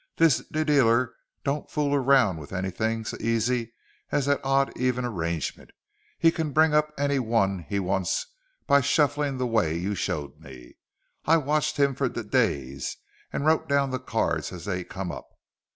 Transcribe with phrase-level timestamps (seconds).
[0.17, 1.13] "This d dealer
[1.43, 3.73] don't fool around with anything so easy
[4.11, 5.69] as that odd even arrangement.
[6.17, 8.25] He can bring up any one he wants
[8.65, 10.73] by shuffling the way you showed me.
[11.25, 12.97] I watched him for d days
[13.31, 15.27] and wrote down the cards as they come up.